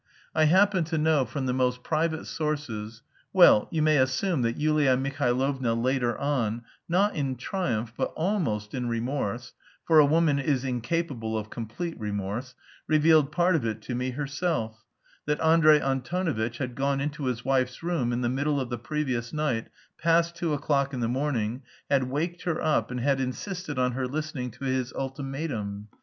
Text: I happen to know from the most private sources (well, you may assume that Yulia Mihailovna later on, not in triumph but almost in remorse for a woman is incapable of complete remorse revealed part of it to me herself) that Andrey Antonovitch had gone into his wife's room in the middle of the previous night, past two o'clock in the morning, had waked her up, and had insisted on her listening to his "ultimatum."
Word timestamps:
I 0.33 0.45
happen 0.45 0.83
to 0.85 0.97
know 0.97 1.25
from 1.25 1.45
the 1.45 1.53
most 1.53 1.83
private 1.83 2.25
sources 2.25 3.03
(well, 3.33 3.67
you 3.69 3.83
may 3.83 3.97
assume 3.97 4.41
that 4.41 4.57
Yulia 4.57 4.97
Mihailovna 4.97 5.75
later 5.75 6.17
on, 6.17 6.63
not 6.89 7.15
in 7.15 7.35
triumph 7.35 7.93
but 7.95 8.11
almost 8.15 8.73
in 8.73 8.89
remorse 8.89 9.53
for 9.85 9.99
a 9.99 10.05
woman 10.07 10.39
is 10.39 10.63
incapable 10.65 11.37
of 11.37 11.51
complete 11.51 11.99
remorse 11.99 12.55
revealed 12.87 13.31
part 13.31 13.55
of 13.55 13.63
it 13.63 13.79
to 13.83 13.93
me 13.93 14.09
herself) 14.09 14.83
that 15.27 15.39
Andrey 15.39 15.79
Antonovitch 15.79 16.57
had 16.57 16.73
gone 16.73 16.99
into 16.99 17.25
his 17.25 17.45
wife's 17.45 17.83
room 17.83 18.11
in 18.11 18.21
the 18.21 18.27
middle 18.27 18.59
of 18.59 18.71
the 18.71 18.79
previous 18.79 19.31
night, 19.31 19.67
past 19.99 20.35
two 20.35 20.51
o'clock 20.55 20.95
in 20.95 20.99
the 21.01 21.07
morning, 21.07 21.61
had 21.91 22.05
waked 22.05 22.41
her 22.45 22.59
up, 22.59 22.89
and 22.89 23.01
had 23.01 23.21
insisted 23.21 23.77
on 23.77 23.91
her 23.91 24.07
listening 24.07 24.49
to 24.49 24.63
his 24.65 24.91
"ultimatum." 24.93 25.89